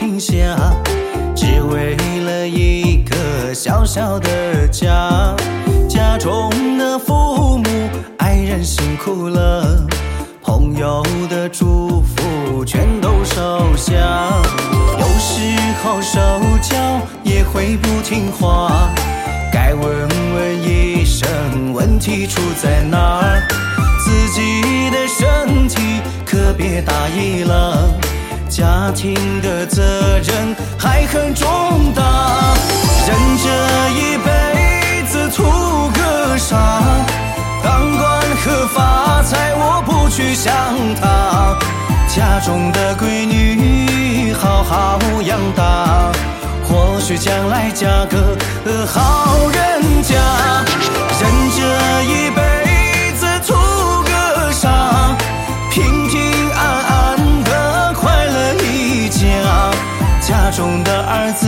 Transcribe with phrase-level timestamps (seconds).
[0.00, 0.56] 停下，
[1.36, 1.94] 只为
[2.24, 5.36] 了一个小小的家。
[5.86, 7.64] 家中的父母、
[8.16, 9.86] 爱人辛苦了，
[10.42, 13.92] 朋友的祝福全都收下。
[14.98, 15.54] 有时
[15.84, 16.18] 候手
[16.62, 16.78] 脚
[17.22, 18.88] 也会不听话，
[19.52, 23.46] 该问问医生问题出在哪儿。
[24.02, 27.86] 自己的身体可别大意了。
[28.50, 32.02] 家庭的责任还很重大。
[33.06, 33.48] 人这
[33.90, 35.44] 一辈子图
[35.94, 36.82] 个啥？
[37.62, 40.52] 当官和发财，我不去想
[41.00, 41.56] 它。
[42.08, 46.10] 家中的闺女好好养大，
[46.68, 48.36] 或许将来嫁个
[48.86, 50.16] 好人家。
[60.30, 61.44] 家中的儿子，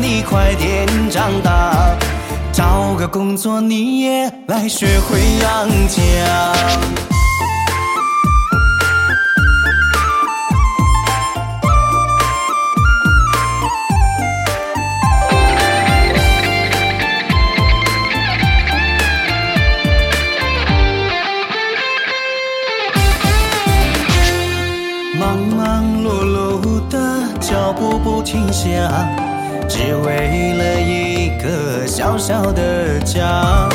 [0.00, 1.92] 你快点长大，
[2.52, 7.15] 找个工作你也来学会养家。
[27.66, 28.68] 脚步不停下，
[29.68, 33.68] 只为了一个小小的家。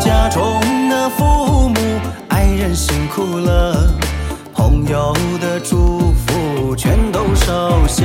[0.00, 1.74] 家中的父母、
[2.30, 3.86] 爱人辛苦了，
[4.54, 8.02] 朋友的祝福全都收下。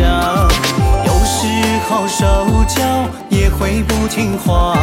[1.05, 1.47] 有时
[1.87, 2.25] 候手
[2.67, 2.83] 脚
[3.29, 4.75] 也会不听话，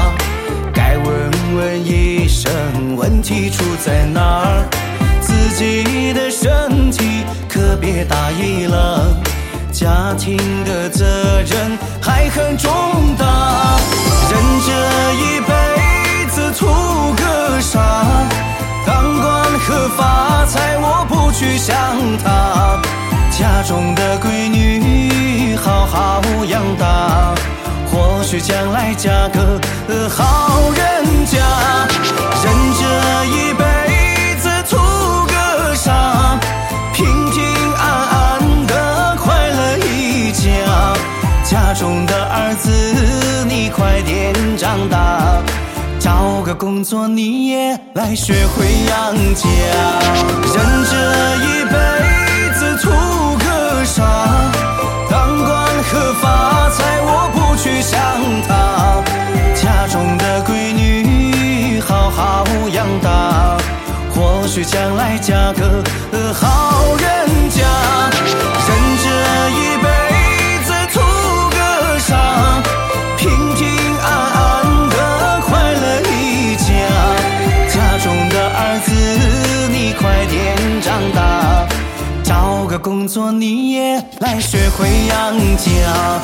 [0.72, 2.50] 该问问医生，
[2.97, 4.65] 问题出在哪儿？
[5.21, 8.85] 自己的身体可别大意了，
[10.06, 11.05] 家庭的责
[11.43, 12.71] 任还很重
[13.19, 13.77] 大。
[14.31, 14.71] 人这
[15.15, 16.65] 一辈子图
[17.17, 17.81] 个啥？
[18.87, 21.75] 当官和发财，我不去想
[22.22, 22.81] 它。
[23.33, 27.34] 家中的闺女好好养大，
[27.91, 29.61] 或许将来嫁个
[30.09, 31.25] 好人。
[46.47, 49.49] 个工作你也来学会养家。
[50.55, 50.95] 人这
[51.43, 51.75] 一辈
[52.55, 52.89] 子图
[53.39, 54.05] 个啥？
[55.11, 55.51] 当官
[55.83, 57.99] 和发财，我不去想
[58.47, 59.03] 它。
[59.57, 63.59] 家中的闺女好好养大，
[64.15, 65.83] 或许将来嫁个
[66.33, 68.16] 好人家。
[83.16, 86.21] 作你也来学会养家，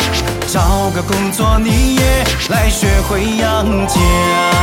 [0.47, 4.62] 找个工作你也来学会养家。